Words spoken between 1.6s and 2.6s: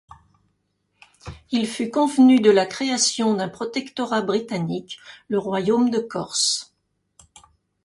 fut convenu de